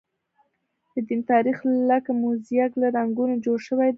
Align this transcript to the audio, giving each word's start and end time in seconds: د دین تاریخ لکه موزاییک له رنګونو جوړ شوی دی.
د 0.93 0.95
دین 1.07 1.21
تاریخ 1.31 1.57
لکه 1.89 2.09
موزاییک 2.21 2.71
له 2.81 2.87
رنګونو 2.97 3.35
جوړ 3.45 3.57
شوی 3.67 3.87
دی. 3.89 3.89